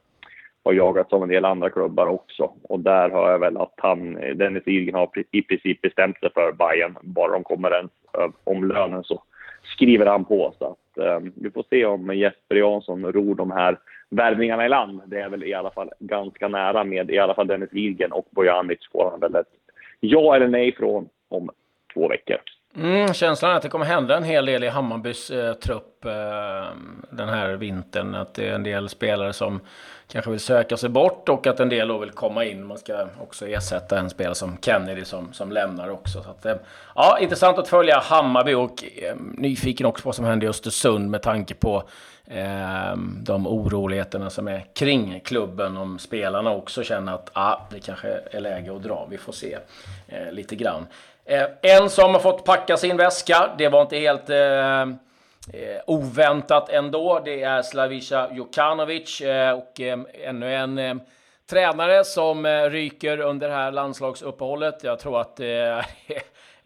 har 0.69 0.73
jagats 0.75 1.13
av 1.13 1.23
en 1.23 1.29
del 1.29 1.45
andra 1.45 1.71
klubbar 1.71 2.07
också. 2.07 2.51
Och 2.63 2.81
där 2.81 3.11
hör 3.11 3.31
jag 3.31 3.39
väl 3.39 3.57
att 3.57 3.75
han, 3.77 4.15
Dennis 4.35 4.67
Idgren 4.67 4.95
har 4.95 5.11
i 5.31 5.43
princip 5.43 5.83
bestämt 5.83 6.21
sig 6.21 6.33
för 6.35 6.53
Bayern. 6.53 6.97
Bara 7.03 7.33
de 7.33 7.45
kommer 7.45 7.75
ens 7.75 7.91
om 8.45 8.69
lönen 8.69 9.05
så 9.05 9.23
skriver 9.65 10.07
han 10.07 10.25
på. 10.25 10.55
Så 10.59 10.65
att, 10.65 11.05
eh, 11.05 11.21
vi 11.35 11.51
får 11.51 11.65
se 11.71 11.85
om 11.85 12.17
Jesper 12.17 12.57
Jansson 12.57 13.13
ror 13.13 13.35
de 13.35 13.51
här 13.51 13.79
värvningarna 14.11 14.67
i 14.67 14.69
land. 14.69 15.03
Det 15.07 15.21
är 15.21 15.29
väl 15.29 15.45
i 15.45 15.55
alla 15.55 15.71
fall 15.71 15.91
ganska 15.99 16.49
nära 16.49 16.85
med 16.85 17.11
i 17.11 17.19
alla 17.19 17.35
fall 17.35 17.47
Dennis 17.47 17.73
Widgren 17.73 18.13
och 18.13 18.27
Bojanic 18.31 18.79
får 18.93 19.11
han 19.11 19.21
väl 19.21 19.35
ett 19.35 19.47
ja 20.01 20.37
eller 20.37 20.49
nej 20.49 20.75
från 20.75 21.09
om 21.29 21.51
två 21.95 22.09
veckor. 22.09 22.37
Mm, 22.77 23.15
känslan 23.15 23.51
är 23.51 23.55
att 23.57 23.63
det 23.63 23.69
kommer 23.69 23.85
hända 23.85 24.17
en 24.17 24.25
hel 24.25 24.47
del 24.47 24.65
i 24.65 24.69
Hammarbys 24.69 25.31
eh, 25.31 25.55
trupp 25.55 26.05
eh, 26.05 26.77
den 27.11 27.29
här 27.29 27.57
vintern. 27.57 28.15
Att 28.15 28.35
det 28.35 28.49
är 28.49 28.55
en 28.55 28.63
del 28.63 28.89
spelare 28.89 29.33
som 29.33 29.61
kanske 30.13 30.31
vill 30.31 30.41
söka 30.41 30.77
sig 30.77 30.89
bort 30.89 31.29
och 31.29 31.47
att 31.47 31.61
en 31.61 31.69
del 31.69 31.89
då 31.89 31.99
vill 31.99 32.11
komma 32.11 32.45
in. 32.45 32.67
Man 32.67 32.79
ska 32.79 33.07
också 33.21 33.49
ersätta 33.49 33.99
en 33.99 34.11
spelare 34.11 34.35
som 34.35 34.59
Kennedy 34.61 35.05
som, 35.05 35.33
som 35.33 35.53
lämnar 35.53 35.89
också. 35.91 36.23
Så 36.23 36.31
att, 36.31 36.47
eh, 36.47 36.57
ja, 36.95 37.19
intressant 37.21 37.59
att 37.59 37.69
följa 37.69 37.99
Hammarby 37.99 38.55
och 38.55 38.85
eh, 39.03 39.17
nyfiken 39.35 39.87
också 39.87 40.03
på 40.03 40.09
vad 40.09 40.15
som 40.15 40.25
händer 40.25 40.47
i 40.47 40.51
Östersund 40.51 41.11
med 41.11 41.23
tanke 41.23 41.55
på 41.55 41.83
eh, 42.27 42.97
de 43.23 43.47
oroligheterna 43.47 44.31
som 44.31 44.49
är 44.49 44.65
kring 44.75 45.21
klubben. 45.21 45.77
Om 45.77 45.99
spelarna 45.99 46.51
också 46.51 46.83
känner 46.83 47.15
att 47.15 47.31
ah, 47.33 47.57
det 47.71 47.81
kanske 47.81 48.09
är 48.31 48.41
läge 48.41 48.77
att 48.77 48.83
dra. 48.83 49.07
Vi 49.11 49.19
får 49.19 49.33
se 49.33 49.59
eh, 50.09 50.33
lite 50.33 50.57
grann. 50.57 50.87
Eh, 51.25 51.47
en 51.63 51.91
som 51.91 52.13
har 52.15 52.21
fått 52.21 52.45
packa 52.45 52.77
sin 52.77 52.97
väska, 52.97 53.51
det 53.59 53.69
var 53.69 53.83
inte 53.83 53.97
helt 53.99 54.31
eh, 54.31 54.87
eh, 55.53 55.81
oväntat 55.87 56.69
ändå. 56.69 57.21
Det 57.25 57.43
är 57.43 57.63
Slavica 57.63 58.29
Jokanovic 58.33 59.21
eh, 59.21 59.53
och 59.53 59.81
eh, 59.81 59.99
ännu 60.15 60.55
en 60.55 60.79
eh, 60.79 60.95
tränare 61.51 62.05
som 62.05 62.47
eh, 62.47 62.71
ryker 62.71 63.21
under 63.21 63.49
det 63.49 63.55
här 63.55 63.73
landslagsuppehållet. 63.73 64.85
Jag 64.85 64.99
tror 64.99 65.21
att 65.21 65.37
det 65.37 65.59
eh, 65.59 65.85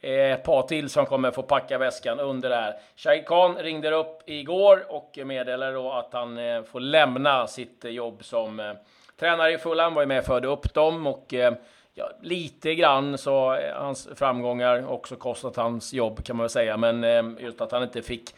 är 0.00 0.28
eh, 0.28 0.32
ett 0.32 0.44
par 0.44 0.62
till 0.62 0.90
som 0.90 1.06
kommer 1.06 1.30
få 1.30 1.42
packa 1.42 1.78
väskan 1.78 2.20
under 2.20 2.48
det 2.48 2.56
här. 2.56 2.74
Shahid 2.96 3.26
Khan 3.26 3.56
ringde 3.56 3.94
upp 3.94 4.22
igår 4.26 4.86
och 4.88 5.18
meddelade 5.24 5.72
då 5.72 5.92
att 5.92 6.12
han 6.12 6.38
eh, 6.38 6.62
får 6.62 6.80
lämna 6.80 7.46
sitt 7.46 7.84
jobb 7.84 8.24
som 8.24 8.60
eh, 8.60 8.72
tränare 9.20 9.52
i 9.52 9.58
Fulham. 9.58 9.94
Var 9.94 10.02
ju 10.02 10.06
med 10.06 10.18
och 10.18 10.24
förde 10.24 10.48
upp 10.48 10.74
dem 10.74 11.06
och 11.06 11.34
ehm, 11.34 11.54
Ja, 11.94 12.10
lite 12.20 12.74
grann 12.74 13.18
så 13.18 13.58
hans 13.74 14.08
framgångar 14.14 14.90
också 14.90 15.16
kostat 15.16 15.56
hans 15.56 15.92
jobb 15.92 16.24
kan 16.24 16.36
man 16.36 16.44
väl 16.44 16.50
säga, 16.50 16.76
men 16.76 17.04
ehm, 17.04 17.38
just 17.40 17.60
att 17.60 17.72
han 17.72 17.82
inte 17.82 18.02
fick 18.02 18.34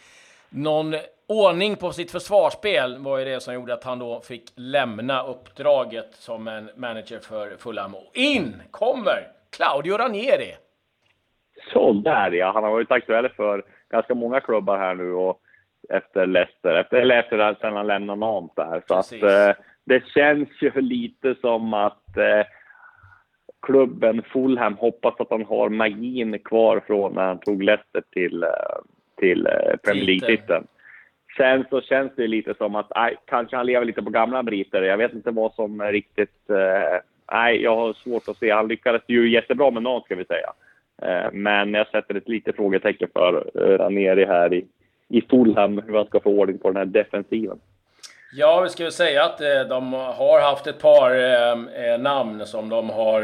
någon 0.54 0.94
ordning 1.28 1.76
på 1.76 1.92
sitt 1.92 2.10
försvarsspel 2.10 2.98
var 2.98 3.18
ju 3.18 3.24
det 3.24 3.40
som 3.40 3.54
gjorde 3.54 3.74
att 3.74 3.84
han 3.84 3.98
då 3.98 4.20
fick 4.20 4.52
lämna 4.56 5.22
uppdraget 5.22 6.14
som 6.14 6.48
en 6.48 6.70
manager 6.76 7.18
för 7.18 7.56
Fulham. 7.56 7.94
In 8.14 8.54
kommer 8.70 9.28
Claudio 9.56 9.96
Ranieri! 9.96 10.54
Så 11.72 11.92
där 11.92 12.30
ja, 12.30 12.52
han 12.54 12.64
har 12.64 12.70
varit 12.70 12.90
aktuell 12.90 13.28
för 13.28 13.62
ganska 13.90 14.14
många 14.14 14.40
klubbar 14.40 14.78
här 14.78 14.94
nu 14.94 15.12
och 15.12 15.40
efter 15.88 16.26
Leicester, 16.26 16.74
efter, 16.74 16.96
eller 16.96 17.18
efter 17.18 17.38
att 17.38 17.62
han 17.62 17.86
lämnade 17.86 18.20
Nantes 18.20 18.56
där. 18.56 18.82
Så 18.86 18.94
att, 18.94 19.12
eh, 19.12 19.62
det 19.84 20.02
känns 20.14 20.48
ju 20.60 20.80
lite 20.80 21.34
som 21.40 21.74
att 21.74 22.16
eh, 22.16 22.46
klubben 23.66 24.22
Fulham 24.22 24.76
hoppas 24.76 25.20
att 25.20 25.30
han 25.30 25.44
har 25.44 25.68
magin 25.68 26.38
kvar 26.38 26.82
från 26.86 27.12
när 27.14 27.26
han 27.26 27.38
tog 27.38 27.62
Leicester 27.62 28.02
till, 28.12 28.42
eh, 28.42 28.48
till 29.16 29.46
eh, 29.46 29.76
Premier 29.84 30.04
League-titeln. 30.04 30.66
Sen 31.36 31.64
så 31.70 31.80
känns 31.80 32.12
det 32.16 32.26
lite 32.26 32.54
som 32.54 32.74
att 32.74 32.86
aj, 32.90 33.16
kanske 33.24 33.56
han 33.56 33.66
lever 33.66 33.86
lite 33.86 34.02
på 34.02 34.10
gamla 34.10 34.42
briter. 34.42 34.82
Jag 34.82 34.96
vet 34.96 35.12
inte 35.12 35.30
vad 35.30 35.54
som 35.54 35.82
riktigt... 35.82 36.50
Eh, 36.50 36.98
nej, 37.32 37.62
jag 37.62 37.76
har 37.76 37.92
svårt 37.92 38.28
att 38.28 38.36
se. 38.36 38.50
Han 38.50 38.68
lyckades 38.68 39.02
ju 39.06 39.30
jättebra 39.30 39.70
med 39.70 39.82
något, 39.82 40.04
ska 40.04 40.14
vi 40.14 40.24
säga. 40.24 40.52
Eh, 41.02 41.32
men 41.32 41.74
jag 41.74 41.88
sätter 41.88 42.14
ett 42.14 42.28
litet 42.28 42.56
frågetecken 42.56 43.08
för 43.12 43.50
eh, 43.54 43.78
Ranieri 43.78 44.24
här 44.24 44.54
i, 44.54 44.66
i 45.08 45.22
Fulham, 45.30 45.82
hur 45.86 45.96
han 45.96 46.06
ska 46.06 46.20
få 46.20 46.30
ordning 46.30 46.58
på 46.58 46.68
den 46.68 46.76
här 46.76 46.84
defensiven. 46.84 47.58
Ja, 48.36 48.60
vi 48.60 48.68
ska 48.68 48.82
väl 48.82 48.92
säga 48.92 49.24
att 49.24 49.40
eh, 49.40 49.60
de 49.68 49.92
har 49.92 50.40
haft 50.40 50.66
ett 50.66 50.82
par 50.82 51.10
eh, 51.10 51.98
namn 51.98 52.46
som 52.46 52.68
de 52.68 52.90
har 52.90 53.22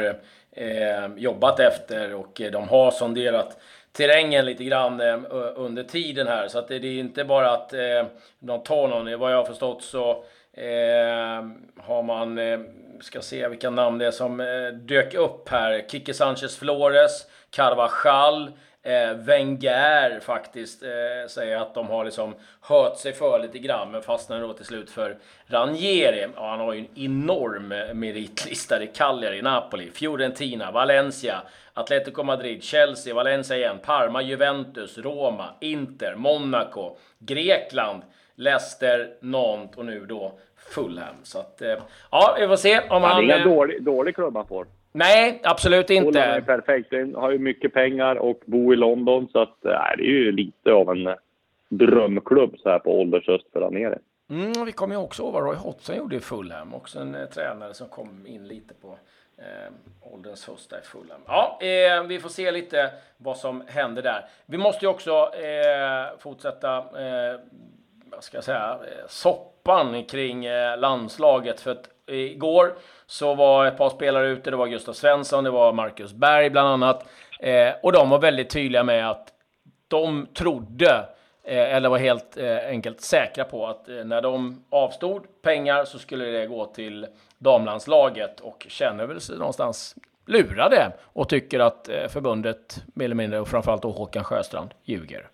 eh, 0.52 1.16
jobbat 1.16 1.61
efter 1.61 2.14
och 2.14 2.40
de 2.52 2.68
har 2.68 2.90
sonderat 2.90 3.61
terrängen 3.92 4.44
lite 4.44 4.64
grann 4.64 5.00
eh, 5.00 5.18
under 5.54 5.82
tiden 5.82 6.26
här. 6.26 6.49
Så 6.49 6.59
att 6.59 6.68
det, 6.68 6.78
det 6.78 6.88
är 6.88 7.00
inte 7.00 7.25
bara 7.25 7.50
att 7.50 7.73
eh, 7.73 8.06
de 8.38 8.62
tar 8.62 8.88
någon. 8.88 9.18
Vad 9.18 9.32
jag 9.32 9.37
har 9.37 9.44
förstått 9.44 9.82
så 9.82 10.11
eh, 10.52 11.44
har 11.76 12.02
man, 12.02 12.38
eh, 12.38 12.61
ska 13.00 13.20
se 13.20 13.49
vilka 13.49 13.70
namn 13.70 13.99
det 13.99 14.06
är 14.06 14.11
som 14.11 14.40
eh, 14.40 14.68
dök 14.73 15.14
upp 15.14 15.49
här. 15.49 15.85
Kike 15.88 16.14
Sanchez 16.14 16.56
Flores, 16.56 17.26
Carvajal, 17.50 18.50
Eh, 18.82 19.14
Wenger 19.14 20.20
faktiskt 20.20 20.82
eh, 20.82 21.28
säger 21.28 21.56
att 21.56 21.75
de 21.75 21.87
har 21.87 22.04
liksom 22.04 22.34
hört 22.60 22.96
sig 22.99 23.12
för 23.12 23.38
lite 23.38 23.58
grann, 23.58 23.90
men 23.90 24.02
fastnar 24.02 24.40
då 24.40 24.52
till 24.52 24.64
slut 24.64 24.90
för 24.90 25.16
Ranieri. 25.46 26.26
Ja, 26.37 26.50
han 26.50 26.60
har 26.60 26.72
ju 26.72 26.80
en 26.80 26.99
enorm 27.04 27.68
meritlista. 27.99 28.82
i 28.82 28.87
Cagliari, 28.87 29.42
Napoli, 29.42 29.90
Fiorentina, 29.90 30.70
Valencia, 30.70 31.42
Atletico 31.75 32.22
Madrid, 32.22 32.62
Chelsea, 32.62 33.14
Valencia 33.14 33.56
igen, 33.56 33.78
Parma, 33.82 34.22
Juventus, 34.22 34.99
Roma, 34.99 35.54
Inter, 35.60 36.14
Monaco, 36.14 36.96
Grekland, 37.18 38.02
Leicester, 38.34 39.14
Nantes 39.20 39.78
och 39.78 39.84
nu 39.84 40.06
då 40.06 40.38
Fulham. 40.56 41.14
Så 41.22 41.38
att, 41.38 41.62
eh, 41.62 41.76
ja, 42.10 42.37
vi 42.40 42.49
får 42.49 42.56
se 42.56 42.80
om 42.80 43.02
han... 43.02 43.26
Det 43.26 43.32
är 43.32 43.37
ingen 43.37 43.49
dålig, 43.49 43.82
dålig 43.82 44.14
klubb 44.14 44.37
han 44.37 44.46
får. 44.46 44.66
Nej, 44.92 45.40
absolut 45.42 45.90
inte. 45.90 46.12
Fulham 46.12 46.37
är 46.37 46.40
perfekt. 46.40 46.90
Den 46.90 47.14
har 47.14 47.30
ju 47.30 47.38
mycket 47.38 47.73
pengar 47.73 48.16
och 48.16 48.40
bor 48.44 48.75
i 48.75 48.76
London, 48.76 49.28
så 49.32 49.38
att, 49.42 49.64
äh, 49.64 49.97
det 49.97 50.02
är 50.02 50.06
ju 50.06 50.32
lite 50.32 50.73
av 50.73 50.90
en 50.90 51.14
drömklubb 51.68 52.54
så 52.59 52.68
här 52.68 52.78
på 52.78 53.00
åldershöst 53.00 53.47
för 53.52 53.61
där 53.61 53.70
nere. 53.70 53.99
Mm, 54.30 54.64
vi 54.66 54.73
kommer 54.73 54.94
ju 54.94 55.00
också 55.00 55.23
ihåg 55.23 55.32
vad 55.32 55.42
Roy 55.42 55.56
Hodgson 55.56 55.97
gjorde 55.97 56.16
i 56.16 56.20
Fulham. 56.20 56.75
Också 56.75 56.99
en 56.99 57.14
eh, 57.14 57.26
tränare 57.28 57.75
som 57.75 57.88
kom 57.88 58.26
in 58.26 58.49
lite 58.49 58.75
på 58.75 58.99
eh, 59.38 59.73
ålderns 60.12 60.49
höst 60.49 60.70
där 60.70 60.78
i 60.78 60.82
Fulham. 60.82 61.20
Ja, 61.26 61.59
eh, 61.61 62.04
vi 62.04 62.20
får 62.20 62.28
se 62.28 62.50
lite 62.50 62.90
vad 63.16 63.37
som 63.37 63.62
händer 63.66 64.02
där. 64.02 64.25
Vi 64.47 64.59
måste 64.59 64.85
ju 64.85 64.90
också 64.90 65.11
eh, 65.35 66.18
fortsätta, 66.18 66.76
eh, 66.78 67.40
vad 68.04 68.25
ska 68.25 68.37
jag 68.37 68.44
säga, 68.44 68.78
eh, 68.82 69.06
soppan 69.09 70.04
kring 70.04 70.44
eh, 70.44 70.78
landslaget. 70.78 71.61
För 71.61 71.70
att 71.70 71.88
igår 72.10 72.74
så 73.06 73.34
var 73.34 73.66
ett 73.66 73.78
par 73.78 73.90
spelare 73.90 74.28
ute. 74.28 74.50
Det 74.50 74.56
var 74.56 74.66
Gustav 74.66 74.92
Svensson, 74.92 75.44
det 75.44 75.50
var 75.50 75.72
Marcus 75.72 76.12
Berg 76.12 76.50
bland 76.50 76.68
annat. 76.68 77.06
Eh, 77.40 77.72
och 77.82 77.92
de 77.92 78.10
var 78.10 78.18
väldigt 78.18 78.50
tydliga 78.50 78.84
med 78.84 79.10
att 79.10 79.28
de 79.88 80.26
trodde, 80.34 81.08
eh, 81.44 81.74
eller 81.74 81.88
var 81.88 81.98
helt 81.98 82.36
eh, 82.36 82.58
enkelt 82.58 83.00
säkra 83.00 83.44
på 83.44 83.66
att 83.66 83.88
eh, 83.88 84.04
när 84.04 84.22
de 84.22 84.64
avstod 84.70 85.22
pengar 85.42 85.84
så 85.84 85.98
skulle 85.98 86.24
det 86.24 86.46
gå 86.46 86.66
till 86.66 87.06
damlandslaget 87.38 88.40
och 88.40 88.66
känner 88.68 89.06
väl 89.06 89.20
sig 89.20 89.38
någonstans 89.38 89.96
lurade 90.26 90.92
och 91.02 91.28
tycker 91.28 91.60
att 91.60 91.88
eh, 91.88 92.08
förbundet, 92.08 92.84
mer 92.94 93.04
eller 93.04 93.14
mindre, 93.14 93.40
och 93.40 93.48
framförallt 93.48 93.82
då 93.82 93.90
Håkan 93.90 94.24
Sjöstrand, 94.24 94.74
ljuger. 94.84 95.28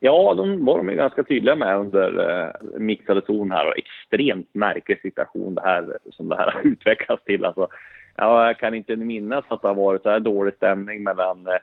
Ja, 0.00 0.34
de 0.34 0.64
var 0.64 0.84
de 0.84 0.96
ganska 0.96 1.22
tydliga 1.22 1.54
med 1.56 1.76
under 1.76 2.30
eh, 2.30 2.78
mixade 2.80 3.22
zon 3.26 3.50
här 3.50 3.66
och 3.66 3.78
extremt 3.78 4.54
märklig 4.54 5.00
situation 5.00 5.54
det 5.54 5.60
här, 5.60 5.98
som 6.10 6.28
det 6.28 6.36
här 6.36 6.50
har 6.54 6.66
utvecklats 6.66 7.24
till. 7.24 7.44
Alltså, 7.44 7.68
ja, 8.16 8.46
jag 8.46 8.58
kan 8.58 8.74
inte 8.74 8.96
minnas 8.96 9.44
att 9.48 9.62
det 9.62 9.68
har 9.68 9.74
varit 9.74 10.02
så 10.02 10.10
här 10.10 10.20
dålig 10.20 10.54
stämning 10.54 11.02
mellan 11.02 11.46
eh, 11.46 11.54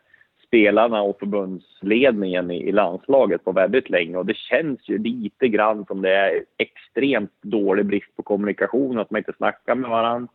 spelarna 0.47 1.01
och 1.01 1.19
förbundsledningen 1.19 2.51
i, 2.51 2.69
i 2.69 2.71
landslaget 2.71 3.43
på 3.43 3.51
väldigt 3.51 3.89
länge 3.89 4.17
och 4.17 4.25
det 4.25 4.37
känns 4.37 4.89
ju 4.89 4.97
lite 4.97 5.47
grann 5.47 5.85
som 5.85 6.01
det 6.01 6.15
är 6.15 6.43
extremt 6.57 7.33
dålig 7.41 7.85
brist 7.85 8.15
på 8.15 8.23
kommunikation, 8.23 8.99
att 8.99 9.11
man 9.11 9.19
inte 9.19 9.33
snackar 9.37 9.75
med 9.75 9.89
varandra 9.89 10.31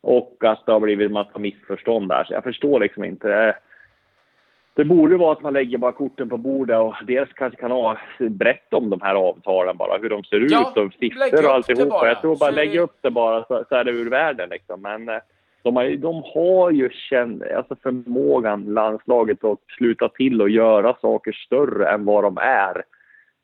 och 0.00 0.44
att 0.44 0.66
det 0.66 0.72
har 0.72 0.80
blivit 0.80 1.06
en 1.06 1.12
massa 1.12 1.38
missförstånd 1.38 2.08
där. 2.08 2.24
Så 2.24 2.32
jag 2.32 2.42
förstår 2.42 2.80
liksom 2.80 3.04
inte 3.04 3.34
eh, 3.34 3.54
det 4.76 4.84
borde 4.84 5.16
vara 5.16 5.32
att 5.32 5.42
man 5.42 5.52
lägger 5.52 5.78
bara 5.78 5.92
korten 5.92 6.28
på 6.28 6.36
bordet 6.36 6.78
och 6.78 6.94
dels 7.06 7.32
kanske 7.32 7.60
kan 7.60 7.70
ha, 7.70 7.98
berätta 8.18 8.76
om 8.76 8.90
de 8.90 9.00
här 9.00 9.14
avtalen 9.14 9.76
bara, 9.76 9.98
hur 9.98 10.10
de 10.10 10.24
ser 10.24 10.40
ut 10.40 10.50
ja, 10.50 10.72
och 10.76 10.92
siffror 10.92 11.46
och 11.46 11.54
alltihopa. 11.54 12.08
Jag 12.08 12.20
tror 12.20 12.36
bara 12.36 12.50
så 12.50 12.56
lägga 12.56 12.80
upp 12.80 12.98
det 13.00 13.10
bara 13.10 13.44
så, 13.44 13.64
så 13.68 13.74
är 13.74 13.84
det 13.84 13.90
ur 13.90 14.10
världen 14.10 14.48
liksom. 14.48 14.82
Men 14.82 15.08
eh, 15.08 15.18
de 15.62 15.76
har, 15.76 15.96
de 15.96 16.22
har 16.34 16.70
ju 16.70 16.90
känt, 16.90 17.42
alltså 17.56 17.76
förmågan, 17.82 18.64
landslaget, 18.64 19.44
att 19.44 19.58
sluta 19.76 20.08
till 20.08 20.42
och 20.42 20.50
göra 20.50 20.96
saker 21.00 21.32
större 21.32 21.88
än 21.88 22.04
vad 22.04 22.24
de 22.24 22.38
är. 22.38 22.84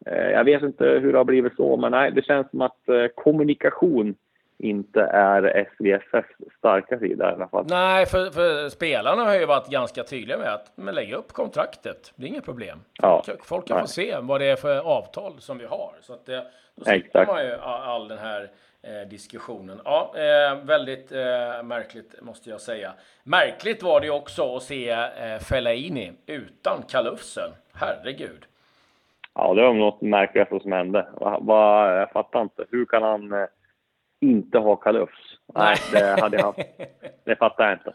Eh, 0.07 0.31
jag 0.31 0.45
vet 0.45 0.63
inte 0.63 0.85
hur 0.85 1.13
det 1.13 1.19
har 1.19 1.25
blivit 1.25 1.57
så, 1.57 1.77
men 1.77 1.93
nej, 1.93 2.13
det 2.13 2.25
känns 2.25 2.51
som 2.51 2.61
att 2.61 2.89
eh, 2.89 3.07
kommunikation 3.15 4.15
inte 4.61 5.01
är 5.03 5.67
SVFFs 5.75 6.35
starka 6.59 6.99
sida 6.99 7.31
i 7.31 7.35
alla 7.35 7.49
fall. 7.49 7.67
Nej, 7.69 8.07
för, 8.07 8.31
för, 8.31 8.69
spelarna 8.69 9.25
har 9.25 9.35
ju 9.35 9.47
varit 9.47 9.69
ganska 9.69 10.03
tydliga 10.03 10.39
med 10.39 10.55
att 10.55 10.73
men 10.75 10.95
lägg 10.95 11.13
upp 11.13 11.33
kontraktet. 11.33 12.13
Det 12.17 12.25
är 12.25 12.29
inget 12.29 12.45
problem. 12.45 12.79
Ja. 13.03 13.25
Folk 13.43 13.69
kan 13.69 13.81
få 13.81 13.87
se 13.87 14.17
vad 14.21 14.41
det 14.41 14.47
är 14.47 14.57
för 14.57 14.79
avtal 14.79 15.41
som 15.41 15.59
vi 15.59 15.65
har. 15.65 15.93
Så 16.01 16.13
att 16.13 16.27
det, 16.27 16.47
då 16.75 16.85
slipper 16.85 17.27
man 17.27 17.45
ju 17.45 17.55
all 17.63 18.09
den 18.09 18.19
här 18.19 18.51
eh, 18.83 19.09
diskussionen. 19.09 19.81
Ja, 19.85 20.13
eh, 20.15 20.65
väldigt 20.65 21.13
eh, 21.13 21.63
märkligt 21.63 22.23
måste 22.23 22.51
jag 22.51 22.61
säga. 22.61 22.93
Märkligt 23.23 23.83
var 23.83 24.01
det 24.01 24.11
också 24.11 24.57
att 24.57 24.63
se 24.63 24.91
eh, 24.91 25.39
Fellaini 25.39 26.13
utan 26.27 26.83
kalufsen. 26.89 27.51
Herregud. 27.73 28.47
Ja, 29.35 29.55
det 29.55 29.63
var 29.63 29.73
något 29.73 30.01
märkligt 30.01 30.63
som 30.63 30.73
hände. 30.73 31.07
Va, 31.41 31.95
jag 31.95 32.11
fattar 32.11 32.43
inte. 32.43 32.65
Hur 32.71 32.85
kan 32.85 33.03
han 33.03 33.33
eh, 33.33 33.47
inte 34.21 34.59
ha 34.59 34.77
kalufs. 34.77 35.39
Nej, 35.55 35.77
det 35.93 36.21
hade 36.21 36.37
jag 36.37 36.45
haft. 36.45 36.59
Det 37.25 37.37
fattar 37.37 37.65
jag 37.65 37.73
inte. 37.73 37.95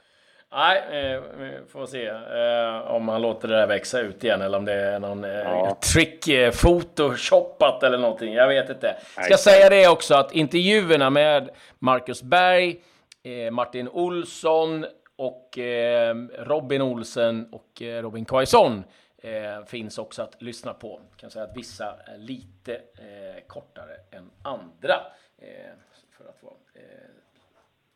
Nej, 0.52 0.84
eh, 0.92 1.22
vi 1.38 1.60
får 1.70 1.86
se 1.86 2.08
eh, 2.08 2.92
om 2.92 3.08
han 3.08 3.22
låter 3.22 3.48
det 3.48 3.56
där 3.56 3.68
växa 3.68 4.00
ut 4.00 4.24
igen 4.24 4.42
eller 4.42 4.58
om 4.58 4.66
det 4.66 4.74
är 4.74 5.00
någon 5.00 5.24
eh, 5.24 5.32
ja. 5.32 5.78
trick 5.94 6.26
photoshoppat 6.62 7.84
eller 7.84 7.98
någonting. 7.98 8.34
Jag 8.34 8.48
vet 8.48 8.70
inte. 8.70 8.96
Ska 9.12 9.22
Nej. 9.30 9.38
säga 9.38 9.70
det 9.70 9.88
också 9.88 10.16
att 10.16 10.32
intervjuerna 10.32 11.10
med 11.10 11.50
Marcus 11.80 12.24
Berg, 12.24 12.76
Martin 13.52 13.90
Olsson 13.90 14.86
och 15.18 15.58
Robin 16.38 16.82
Olsen 16.82 17.50
och 17.52 17.82
Robin 18.02 18.26
Quaison 18.26 18.84
finns 19.68 19.98
också 19.98 20.22
att 20.22 20.42
lyssna 20.42 20.74
på. 20.74 21.02
Jag 21.10 21.20
kan 21.20 21.32
säga 21.32 21.46
att 21.46 21.58
vissa 21.58 21.86
är 21.86 22.18
lite 22.18 22.80
kortare 23.48 23.96
än 24.12 24.30
andra 24.42 24.96
för 26.18 26.30
att 26.30 26.44
vara... 26.44 26.56
Eh, 26.74 26.82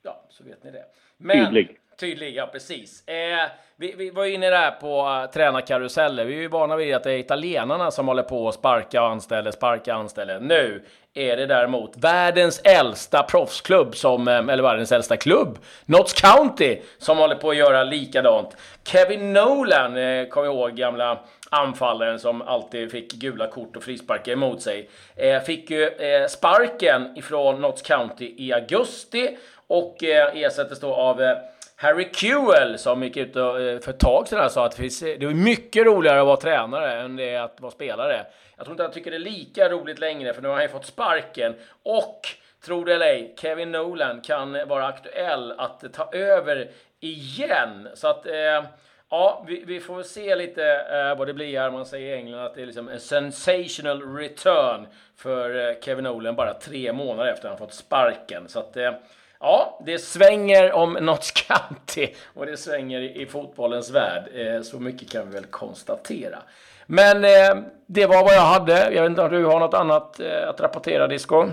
ja, 0.01 0.25
så 0.29 0.43
vet 0.43 0.63
ni 0.63 0.71
det. 0.71 0.85
Men, 1.17 1.45
tydlig. 1.45 1.79
Tydlig, 1.99 2.35
ja 2.35 2.49
precis. 2.51 3.07
Eh, 3.07 3.49
vi, 3.75 3.93
vi 3.97 4.09
var 4.09 4.25
inne 4.25 4.49
där 4.49 4.71
på 4.71 5.01
uh, 5.01 5.31
tränarkaruseller. 5.31 6.25
Vi 6.25 6.35
är 6.35 6.41
ju 6.41 6.47
vana 6.47 6.75
vid 6.75 6.95
att 6.95 7.03
det 7.03 7.11
är 7.11 7.17
italienarna 7.17 7.91
som 7.91 8.07
håller 8.07 8.23
på 8.23 8.47
att 8.47 8.55
sparka 8.55 9.01
och 9.01 9.09
anställer, 9.09 9.51
sparka 9.51 9.93
och 9.93 9.99
anställer. 9.99 10.39
Nu 10.39 10.83
är 11.13 11.37
det 11.37 11.45
däremot 11.45 11.97
världens 11.97 12.61
äldsta 12.63 13.23
proffsklubb, 13.23 13.95
som, 13.95 14.27
eh, 14.27 14.37
eller 14.37 14.63
världens 14.63 14.91
äldsta 14.91 15.17
klubb, 15.17 15.57
Notts 15.85 16.13
County, 16.13 16.79
som 16.97 17.17
håller 17.17 17.35
på 17.35 17.49
att 17.49 17.57
göra 17.57 17.83
likadant. 17.83 18.57
Kevin 18.83 19.33
Nolan, 19.33 19.97
eh, 19.97 20.27
kom 20.27 20.45
ihåg, 20.45 20.75
gamla 20.75 21.19
anfallaren 21.49 22.19
som 22.19 22.41
alltid 22.41 22.91
fick 22.91 23.13
gula 23.13 23.47
kort 23.47 23.75
och 23.75 23.83
frisparkar 23.83 24.31
emot 24.31 24.61
sig. 24.61 24.89
Eh, 25.15 25.41
fick 25.41 25.69
ju 25.69 25.87
eh, 25.87 26.27
sparken 26.27 27.17
ifrån 27.17 27.61
Notts 27.61 27.81
County 27.81 28.35
i 28.37 28.53
augusti 28.53 29.37
och 29.67 30.03
eh, 30.03 30.37
ersattes 30.37 30.79
då 30.79 30.93
av 30.93 31.21
eh, 31.21 31.37
Harry 31.81 32.09
Kewell 32.13 32.77
som 32.77 33.03
gick 33.03 33.17
ut 33.17 33.35
eh, 33.35 33.43
för 33.53 33.89
ett 33.89 33.99
tag 33.99 34.27
sedan 34.27 34.49
sa 34.49 34.65
att 34.65 34.77
det 34.77 35.23
är 35.23 35.33
mycket 35.33 35.85
roligare 35.85 36.19
att 36.19 36.25
vara 36.25 36.37
tränare 36.37 37.01
än 37.01 37.15
det 37.15 37.29
är 37.29 37.41
att 37.41 37.61
vara 37.61 37.71
spelare. 37.71 38.25
Jag 38.55 38.65
tror 38.65 38.73
inte 38.73 38.83
han 38.83 38.91
tycker 38.91 39.11
det 39.11 39.17
är 39.17 39.19
lika 39.19 39.69
roligt 39.69 39.99
längre 39.99 40.33
för 40.33 40.41
nu 40.41 40.47
har 40.47 40.55
han 40.55 40.63
ju 40.63 40.69
fått 40.69 40.85
sparken 40.85 41.55
och 41.83 42.27
Tro 42.65 42.83
det 42.83 42.93
eller 42.93 43.05
ej, 43.05 43.35
Kevin 43.37 43.71
Nolan 43.71 44.21
kan 44.21 44.67
vara 44.67 44.87
aktuell 44.87 45.51
att 45.59 45.93
ta 45.93 46.09
över 46.11 46.69
igen. 46.99 47.87
Så 47.93 48.07
att 48.07 48.25
eh, 48.25 48.63
Ja, 49.11 49.43
vi, 49.47 49.63
vi 49.65 49.79
får 49.79 50.03
se 50.03 50.35
lite 50.35 50.63
eh, 50.91 51.17
vad 51.17 51.27
det 51.27 51.33
blir 51.33 51.59
här. 51.59 51.71
Man 51.71 51.85
säger 51.85 52.15
i 52.15 52.19
England 52.19 52.45
att 52.45 52.55
det 52.55 52.61
är 52.61 52.65
liksom 52.65 52.89
en 52.89 52.99
sensational 52.99 54.15
return 54.15 54.87
för 55.15 55.69
eh, 55.69 55.75
Kevin 55.81 56.03
Nolan 56.03 56.35
bara 56.35 56.53
tre 56.53 56.93
månader 56.93 57.31
efter 57.31 57.47
att 57.47 57.59
han 57.59 57.67
fått 57.67 57.73
sparken. 57.75 58.47
Så 58.47 58.59
att, 58.59 58.77
eh, 58.77 58.91
ja, 59.39 59.79
det 59.85 59.99
svänger 59.99 60.73
om 60.73 60.93
Notts 60.93 61.31
County 61.31 62.07
och 62.33 62.45
det 62.45 62.57
svänger 62.57 62.99
i, 63.01 63.21
i 63.21 63.25
fotbollens 63.25 63.91
värld. 63.91 64.23
Eh, 64.35 64.61
så 64.61 64.79
mycket 64.79 65.11
kan 65.11 65.27
vi 65.27 65.33
väl 65.33 65.45
konstatera. 65.45 66.37
Men 66.85 67.23
eh, 67.23 67.63
det 67.85 68.05
var 68.05 68.23
vad 68.23 68.33
jag 68.33 68.41
hade. 68.41 68.93
Jag 68.93 69.01
vet 69.01 69.09
inte 69.09 69.21
om 69.21 69.31
du 69.31 69.45
har 69.45 69.59
något 69.59 69.73
annat 69.73 70.19
eh, 70.19 70.49
att 70.49 70.61
rapportera, 70.61 71.07
Disco? 71.07 71.45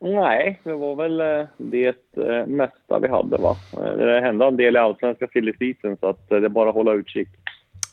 Nej, 0.00 0.60
det 0.64 0.72
var 0.72 0.94
väl 0.94 1.46
det 1.56 1.96
mesta 2.46 2.98
vi 2.98 3.08
hade. 3.08 3.36
va. 3.36 3.56
Det 3.96 4.20
hände 4.20 4.46
en 4.46 4.56
del 4.56 4.76
i 4.76 4.78
allsvenska 4.78 5.26
silly 5.32 5.52
season, 5.58 5.96
så 6.00 6.08
att 6.08 6.28
det 6.28 6.36
är 6.36 6.48
bara 6.48 6.68
att 6.68 6.74
hålla 6.74 6.92
utkik. 6.92 7.28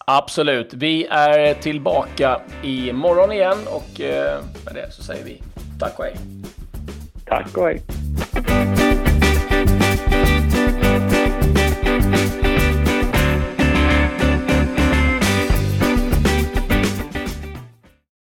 Absolut. 0.05 0.73
Vi 0.73 1.07
är 1.09 1.53
tillbaka 1.53 2.41
imorgon 2.63 3.31
igen 3.31 3.57
och 3.67 3.99
med 4.65 4.73
det 4.73 4.91
så 4.91 5.03
säger 5.03 5.25
vi 5.25 5.41
tack 5.79 5.99
och 5.99 6.05
hej. 6.05 6.15
Tack 7.25 7.57
och 7.57 7.63
hej. 7.63 7.81
Bye. 10.81 11.10